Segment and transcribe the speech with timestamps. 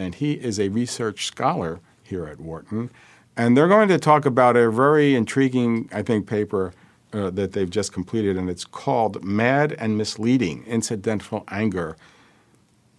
[0.00, 2.90] and he is a research scholar here at Wharton.
[3.36, 6.72] And they're going to talk about a very intriguing, I think, paper
[7.12, 11.96] uh, that they've just completed, and it's called Mad and Misleading Incidental Anger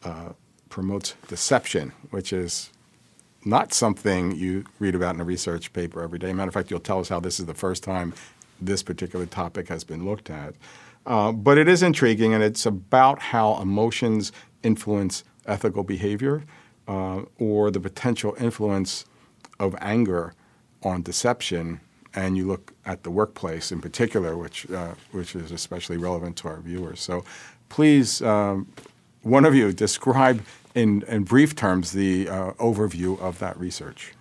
[0.04, 0.30] uh,
[0.70, 2.70] Promotes Deception, which is
[3.44, 6.32] not something you read about in a research paper every day.
[6.34, 8.14] Matter of fact, you'll tell us how this is the first time
[8.60, 10.54] this particular topic has been looked at.
[11.06, 14.32] Uh, but it is intriguing, and it's about how emotions
[14.62, 16.44] influence ethical behavior
[16.88, 19.06] uh, or the potential influence
[19.60, 20.34] of anger
[20.84, 21.80] on deception.
[22.14, 26.50] And you look at the workplace in particular, which, uh, which is especially relevant to
[26.50, 27.00] our viewers.
[27.00, 27.24] So
[27.70, 28.68] please, um,
[29.24, 30.44] one of you, describe
[30.76, 34.14] in, in brief terms, the uh, overview of that research.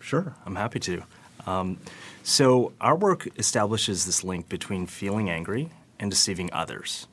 [0.00, 1.02] Sure, I'm happy to.
[1.46, 1.78] Um,
[2.22, 7.06] so, our work establishes this link between feeling angry and deceiving others.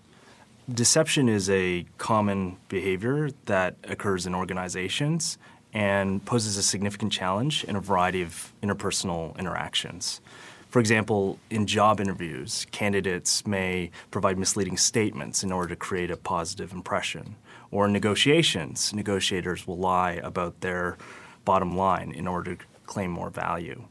[0.73, 5.39] Deception is a common behavior that occurs in organizations
[5.73, 10.21] and poses a significant challenge in a variety of interpersonal interactions.
[10.69, 16.17] For example, in job interviews, candidates may provide misleading statements in order to create a
[16.17, 17.35] positive impression.
[17.71, 20.97] Or in negotiations, negotiators will lie about their
[21.45, 23.85] bottom line in order to claim more value.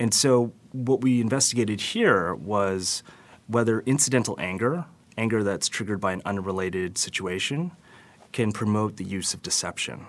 [0.00, 3.04] And so, what we investigated here was
[3.46, 7.72] whether incidental anger, anger that's triggered by an unrelated situation,
[8.32, 10.06] can promote the use of deception.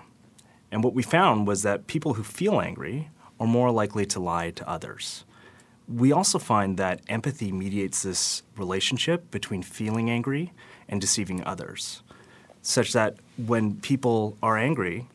[0.70, 4.50] And what we found was that people who feel angry are more likely to lie
[4.50, 5.24] to others.
[5.88, 10.52] We also find that empathy mediates this relationship between feeling angry
[10.88, 12.02] and deceiving others,
[12.62, 15.08] such that when people are angry,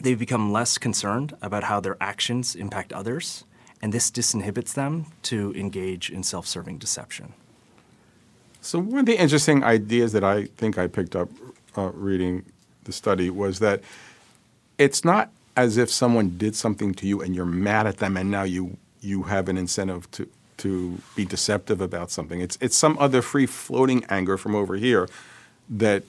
[0.00, 3.44] they become less concerned about how their actions impact others,
[3.80, 7.32] and this disinhibits them to engage in self serving deception.
[8.64, 11.28] So, one of the interesting ideas that I think I picked up
[11.76, 12.44] uh, reading
[12.84, 13.82] the study was that
[14.78, 18.30] it's not as if someone did something to you and you're mad at them and
[18.30, 22.40] now you you have an incentive to to be deceptive about something.
[22.40, 25.08] It's it's some other free floating anger from over here
[25.68, 26.04] that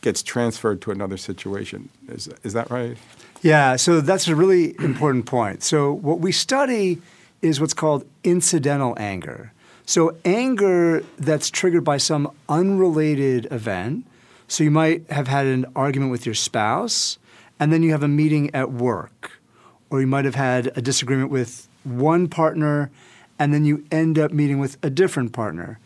[0.00, 1.90] gets transferred to another situation.
[2.08, 2.96] Is is that right?
[3.42, 5.62] Yeah, so that's a really important point.
[5.62, 7.00] So what we study
[7.42, 9.52] is what's called incidental anger.
[9.88, 14.04] So anger that's triggered by some unrelated event.
[14.46, 17.18] So you might have had an argument with your spouse
[17.58, 19.40] and then you have a meeting at work
[19.88, 22.90] or you might have had a disagreement with one partner
[23.38, 25.78] and then you end up meeting with a different partner.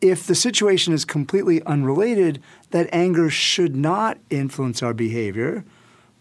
[0.00, 5.64] If the situation is completely unrelated, that anger should not influence our behavior,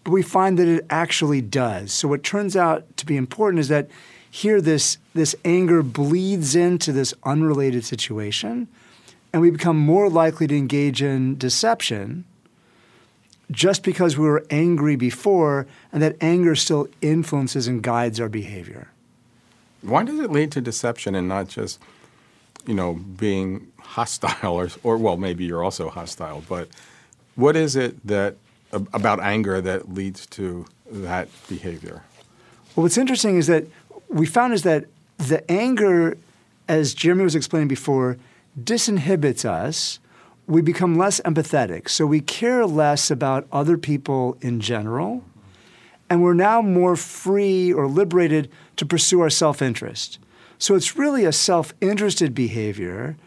[0.03, 1.93] but we find that it actually does.
[1.93, 3.89] So, what turns out to be important is that
[4.35, 8.67] here this, this anger bleeds into this unrelated situation,
[9.31, 12.25] and we become more likely to engage in deception
[13.49, 18.89] just because we were angry before, and that anger still influences and guides our behavior.
[19.81, 21.79] Why does it lead to deception and not just,
[22.67, 26.67] you know, being hostile or, or well, maybe you're also hostile, but
[27.35, 28.35] what is it that
[28.73, 32.03] about anger that leads to that behavior?
[32.75, 33.65] Well, what's interesting is that
[34.15, 34.85] we found is that
[35.17, 36.17] the anger,
[36.67, 38.17] as Jeremy was explaining before,
[38.57, 39.99] disinhibits us
[40.47, 41.89] we become less empathetic.
[41.89, 45.23] So we care less about other people in general.
[46.09, 50.19] And we're now more free or liberated to pursue our self interest.
[50.59, 53.17] So it's really a self interested behavior.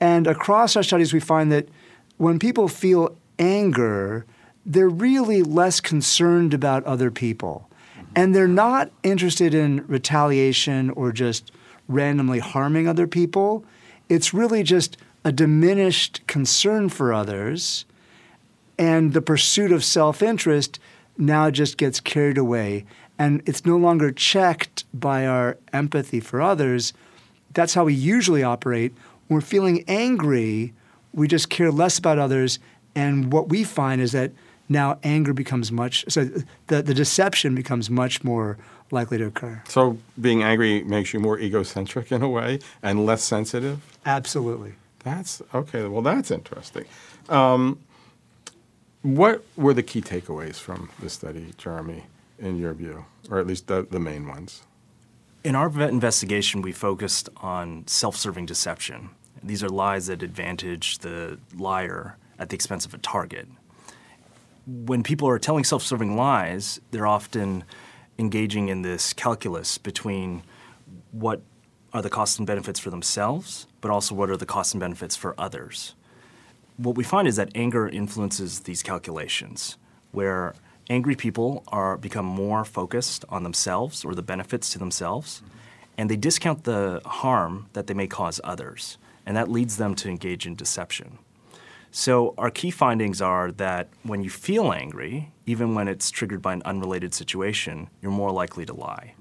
[0.00, 1.68] And across our studies, we find that
[2.16, 4.24] when people feel anger,
[4.64, 7.67] they're really less concerned about other people.
[8.18, 11.52] And they're not interested in retaliation or just
[11.86, 13.64] randomly harming other people.
[14.08, 17.84] It's really just a diminished concern for others,
[18.76, 20.80] and the pursuit of self interest
[21.16, 22.86] now just gets carried away.
[23.20, 26.92] And it's no longer checked by our empathy for others.
[27.54, 28.94] That's how we usually operate.
[29.28, 30.74] When we're feeling angry,
[31.12, 32.58] we just care less about others.
[32.96, 34.32] And what we find is that
[34.68, 36.24] now anger becomes much, so
[36.66, 38.58] the, the deception becomes much more
[38.90, 39.62] likely to occur.
[39.68, 43.80] So being angry makes you more egocentric in a way and less sensitive?
[44.06, 44.74] Absolutely.
[45.04, 45.86] That's okay.
[45.86, 46.84] Well, that's interesting.
[47.28, 47.78] Um,
[49.02, 52.04] what were the key takeaways from the study, Jeremy?
[52.38, 54.62] in your view, or at least the, the main ones?
[55.44, 59.10] In our investigation, we focused on self serving deception.
[59.42, 63.48] These are lies that advantage the liar at the expense of a target.
[64.68, 67.64] When people are telling self serving lies, they're often
[68.18, 70.42] engaging in this calculus between
[71.10, 71.40] what
[71.94, 75.16] are the costs and benefits for themselves, but also what are the costs and benefits
[75.16, 75.94] for others.
[76.76, 79.78] What we find is that anger influences these calculations,
[80.12, 80.54] where
[80.90, 85.42] angry people are become more focused on themselves or the benefits to themselves,
[85.96, 90.10] and they discount the harm that they may cause others, and that leads them to
[90.10, 91.18] engage in deception.
[91.90, 96.52] So, our key findings are that when you feel angry, even when it's triggered by
[96.52, 99.14] an unrelated situation, you're more likely to lie.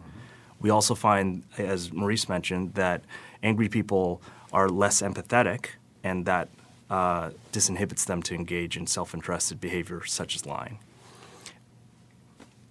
[0.59, 3.03] We also find, as Maurice mentioned, that
[3.41, 4.21] angry people
[4.51, 5.67] are less empathetic,
[6.03, 6.49] and that
[6.89, 10.79] uh, disinhibits them to engage in self interested behavior such as lying.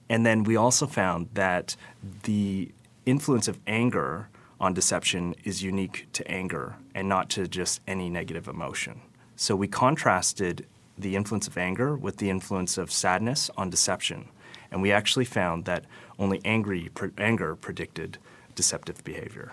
[0.09, 1.77] And then we also found that
[2.23, 2.71] the
[3.05, 4.29] influence of anger
[4.61, 9.01] on deception is unique to anger and not to just any negative emotion.
[9.37, 10.67] So we contrasted
[10.99, 14.29] the influence of anger with the influence of sadness on deception.
[14.71, 15.85] And we actually found that
[16.19, 18.19] only angry, anger predicted
[18.55, 19.53] deceptive behavior.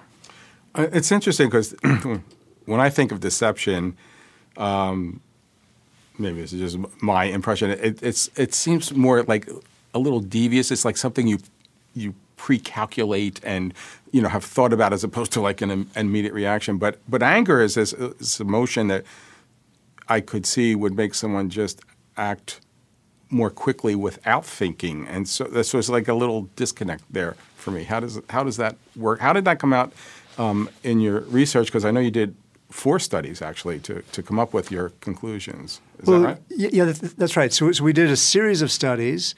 [0.73, 1.75] Uh, it's interesting because
[2.65, 3.97] when I think of deception,
[4.57, 5.21] um,
[6.17, 7.69] maybe this is just my impression.
[7.69, 9.49] It, it's it seems more like
[9.93, 10.71] a little devious.
[10.71, 11.39] It's like something you
[11.93, 13.73] you pre-calculate and
[14.11, 16.77] you know have thought about as opposed to like an immediate reaction.
[16.77, 19.03] But but anger is this, this emotion that
[20.07, 21.81] I could see would make someone just
[22.17, 22.59] act
[23.29, 27.83] more quickly without thinking, and so this was like a little disconnect there for me.
[27.83, 29.19] How does how does that work?
[29.19, 29.91] How did that come out
[30.37, 31.67] um, in your research?
[31.67, 32.35] Because I know you did
[32.73, 35.79] four studies actually to, to come up with your conclusions.
[35.99, 36.37] Is well, that right?
[36.49, 37.53] Yeah, that's right.
[37.53, 39.35] So, so we did a series of studies,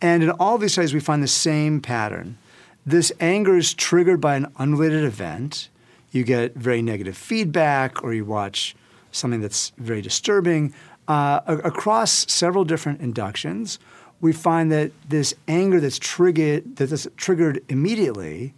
[0.00, 2.38] and in all these studies we find the same pattern.
[2.84, 5.68] This anger is triggered by an unrelated event.
[6.12, 8.76] You get very negative feedback, or you watch
[9.12, 10.74] something that's very disturbing.
[11.08, 13.78] Uh, across several different inductions,
[14.20, 18.54] we find that this anger that's triggered that's triggered immediately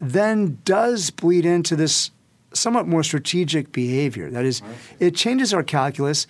[0.00, 2.10] then does bleed into this
[2.52, 4.30] somewhat more strategic behavior.
[4.30, 4.62] That is,
[4.98, 6.26] it changes our calculus,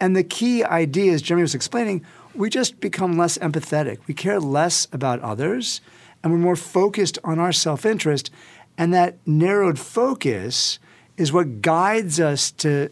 [0.00, 3.98] and the key idea, as Jeremy was explaining, we just become less empathetic.
[4.06, 5.80] We care less about others,
[6.22, 8.30] and we're more focused on our self interest.
[8.76, 10.78] And that narrowed focus
[11.18, 12.88] is what guides us to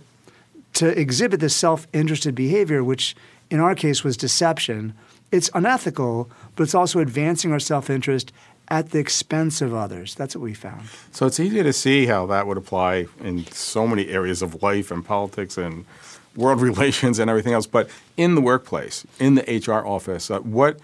[0.75, 3.17] to exhibit this self-interested behavior, which
[3.51, 4.93] in our case was deception.
[5.33, 8.31] It's unethical, but it's also advancing our self-interest
[8.69, 10.15] at the expense of others.
[10.15, 10.83] That's what we found.
[11.13, 14.91] So it's easy to see how that would apply in so many areas of life
[14.91, 15.87] and politics and
[16.35, 17.67] world relations and everything else.
[17.67, 17.89] But
[18.19, 20.79] in the workplace, in the HR office, uh, what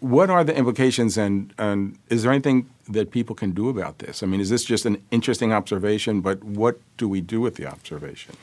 [0.00, 4.22] what are the implications and, and is there anything that people can do about this?
[4.22, 7.66] I mean, is this just an interesting observation, but what do we do with the
[7.66, 8.34] observation?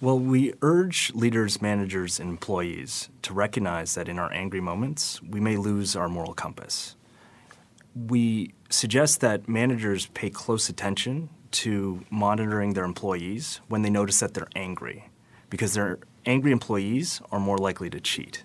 [0.00, 5.40] Well, we urge leaders, managers, and employees to recognize that in our angry moments, we
[5.40, 6.94] may lose our moral compass.
[7.96, 14.34] We suggest that managers pay close attention to monitoring their employees when they notice that
[14.34, 15.08] they're angry,
[15.50, 18.44] because their angry employees are more likely to cheat.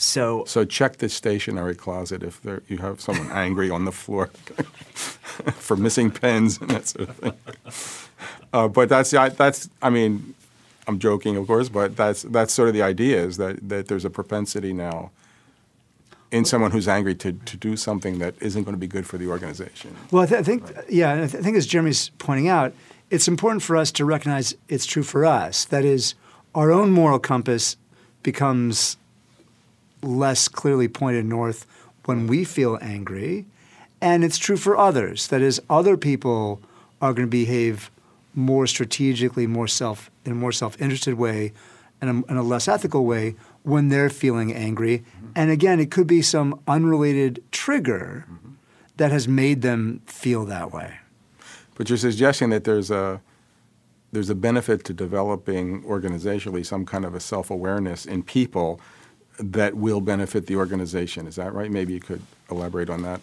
[0.00, 4.26] So, so check the stationery closet if there, you have someone angry on the floor
[5.54, 7.32] for missing pens and that sort of thing.
[8.52, 10.34] Uh, but that's that's I mean,
[10.88, 14.04] I'm joking, of course, but that's that's sort of the idea is that that there's
[14.04, 15.10] a propensity now
[16.32, 19.18] in someone who's angry to, to do something that isn't going to be good for
[19.18, 19.94] the organization.
[20.10, 20.90] Well, I, th- I think right.
[20.90, 22.72] yeah, I, th- I think as Jeremy's pointing out,
[23.10, 25.64] it's important for us to recognize it's true for us.
[25.66, 26.14] That is,
[26.54, 27.76] our own moral compass
[28.22, 28.96] becomes
[30.02, 31.66] less clearly pointed north
[32.04, 33.46] when we feel angry,
[34.00, 35.28] and it's true for others.
[35.28, 36.60] That is, other people
[37.00, 37.90] are going to behave
[38.34, 41.52] more strategically, more self in a more self-interested way,
[42.00, 44.98] and in a less ethical way when they're feeling angry.
[44.98, 45.32] Mm-hmm.
[45.36, 48.52] And again, it could be some unrelated trigger mm-hmm.
[48.96, 50.98] that has made them feel that way.
[51.74, 53.20] But you're suggesting that there's a
[54.12, 58.80] there's a benefit to developing organizationally some kind of a self-awareness in people
[59.42, 61.26] that will benefit the organization.
[61.26, 61.70] Is that right?
[61.70, 63.20] Maybe you could elaborate on that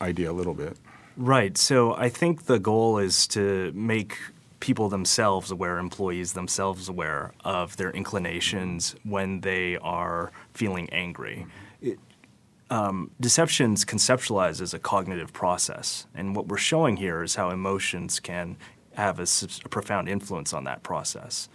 [0.00, 0.76] idea a little bit.
[1.16, 1.56] Right.
[1.56, 4.18] So I think the goal is to make
[4.60, 11.46] people themselves aware, employees themselves aware of their inclinations when they are feeling angry.
[11.80, 11.98] It,
[12.68, 18.18] um, deception's conceptualized as a cognitive process, and what we're showing here is how emotions
[18.18, 18.56] can
[18.94, 19.26] have a,
[19.64, 21.48] a profound influence on that process.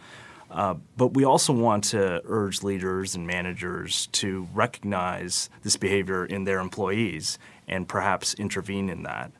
[0.52, 6.44] Uh, but we also want to urge leaders and managers to recognize this behavior in
[6.44, 7.40] their employees
[7.70, 9.32] and perhaps intervene in that.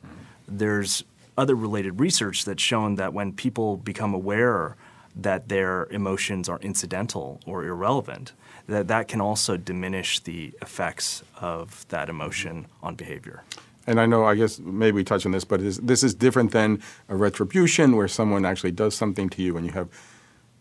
[0.48, 1.04] There's
[1.36, 4.76] other related research that's shown that when people become aware
[5.14, 8.32] that their emotions are incidental or irrelevant,
[8.66, 13.42] that that can also diminish the effects of that emotion on behavior.
[13.86, 16.52] And I know, I guess maybe we touch on this, but is, this is different
[16.52, 19.88] than a retribution where someone actually does something to you and you have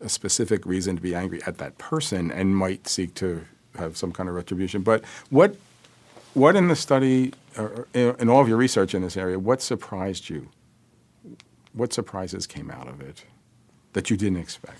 [0.02, 3.46] a specific reason to be angry at that person and might seek to
[3.78, 4.82] have some kind of retribution.
[4.82, 5.56] But what,
[6.34, 10.30] what in the study, or in all of your research in this area, what surprised
[10.30, 10.50] you?
[11.74, 13.24] What surprises came out of it
[13.94, 14.80] that you didn't expect?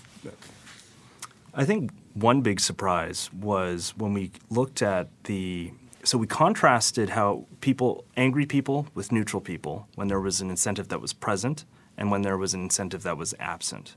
[1.54, 5.72] I think one big surprise was when we looked at the
[6.04, 10.88] so we contrasted how people angry people with neutral people when there was an incentive
[10.88, 11.64] that was present
[11.96, 13.94] and when there was an incentive that was absent.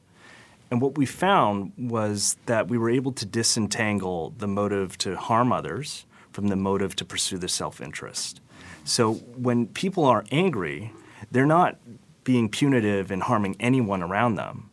[0.71, 5.51] And what we found was that we were able to disentangle the motive to harm
[5.51, 8.41] others from the motive to pursue the self-interest.
[8.83, 10.91] So when people are angry,
[11.31, 11.77] they're not
[12.23, 14.69] being punitive and harming anyone around them.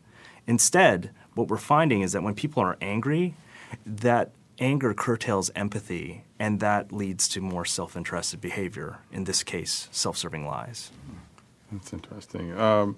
[0.46, 3.34] Instead, what we're finding is that when people are angry,
[3.86, 9.88] that anger curtails empathy, and that leads to more self interested behavior, in this case,
[9.92, 10.90] self serving lies.
[11.70, 12.58] That's interesting.
[12.58, 12.96] Um,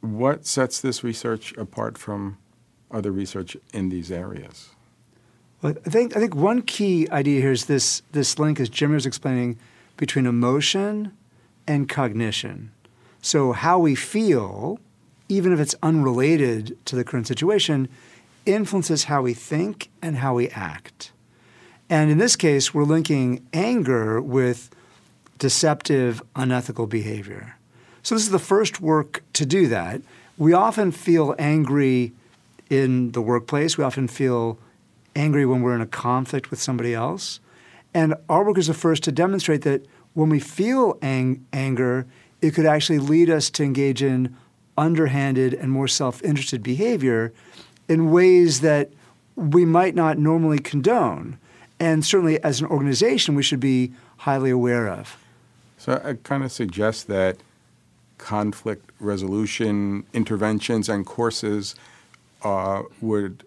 [0.00, 2.38] what sets this research apart from
[2.90, 4.70] other research in these areas?
[5.60, 8.94] Well, I think I think one key idea here is this this link, as Jimmy
[8.94, 9.58] was explaining,
[9.96, 11.12] between emotion
[11.66, 12.70] and cognition.
[13.20, 14.78] So how we feel,
[15.28, 17.88] even if it's unrelated to the current situation,
[18.46, 21.12] influences how we think and how we act.
[21.90, 24.70] And in this case, we're linking anger with
[25.38, 27.57] deceptive, unethical behavior.
[28.02, 30.00] So, this is the first work to do that.
[30.36, 32.12] We often feel angry
[32.70, 34.58] in the workplace, we often feel
[35.16, 37.40] angry when we're in a conflict with somebody else.
[37.94, 42.06] And our work is the first to demonstrate that when we feel ang- anger,
[42.40, 44.36] it could actually lead us to engage in
[44.76, 47.32] underhanded and more self interested behavior
[47.88, 48.90] in ways that
[49.34, 51.38] we might not normally condone.
[51.80, 55.16] And certainly, as an organization, we should be highly aware of.
[55.78, 57.38] So, I kind of suggest that
[58.18, 61.74] conflict resolution interventions and courses
[62.42, 63.44] uh, would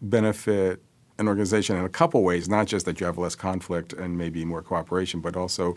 [0.00, 0.82] benefit
[1.18, 4.44] an organization in a couple ways, not just that you have less conflict and maybe
[4.44, 5.76] more cooperation, but also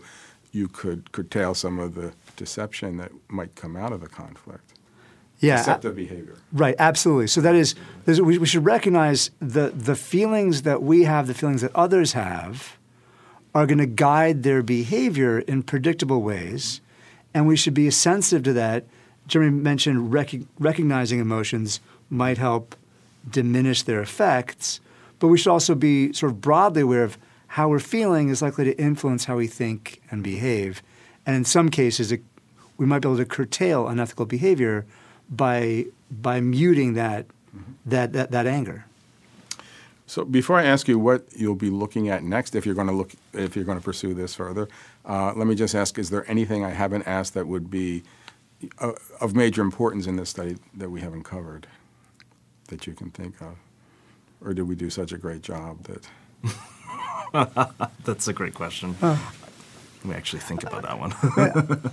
[0.52, 4.72] you could curtail some of the deception that might come out of the conflict
[5.40, 6.36] yeah, deceptive behavior.
[6.52, 7.28] Right, absolutely.
[7.28, 7.74] So that is,
[8.06, 12.76] we, we should recognize the the feelings that we have, the feelings that others have,
[13.54, 16.80] are going to guide their behavior in predictable ways,
[17.34, 18.84] and we should be sensitive to that.
[19.26, 21.80] Jeremy mentioned rec- recognizing emotions
[22.10, 22.74] might help
[23.28, 24.80] diminish their effects,
[25.18, 27.18] but we should also be sort of broadly aware of
[27.48, 30.82] how we're feeling is likely to influence how we think and behave,
[31.26, 32.22] and in some cases, it,
[32.76, 34.86] we might be able to curtail unethical behavior
[35.28, 37.72] by by muting that mm-hmm.
[37.86, 38.84] that, that that anger.
[40.08, 42.94] So before I ask you what you'll be looking at next, if you're going to
[42.94, 44.66] look, if you're going to pursue this further,
[45.04, 48.04] uh, let me just ask: Is there anything I haven't asked that would be
[48.80, 51.66] uh, of major importance in this study that we haven't covered
[52.68, 53.56] that you can think of,
[54.40, 56.08] or did we do such a great job that?
[58.04, 58.96] That's a great question.
[59.02, 59.18] Uh,
[59.98, 61.12] Let me actually think about that one.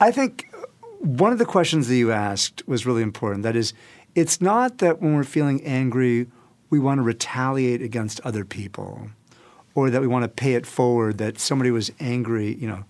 [0.00, 0.52] I think
[0.98, 3.44] one of the questions that you asked was really important.
[3.44, 3.72] That is,
[4.14, 6.26] it's not that when we're feeling angry,
[6.70, 9.10] we want to retaliate against other people
[9.74, 12.84] or that we want to pay it forward that somebody was angry, you know,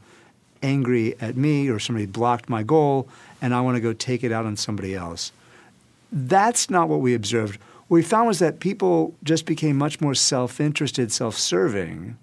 [0.63, 3.09] angry at me or somebody blocked my goal
[3.41, 5.33] and I want to go take it out on somebody else.
[6.13, 7.59] That's not what we observed.
[7.89, 12.19] What we found was that people just became much more self interested, self serving,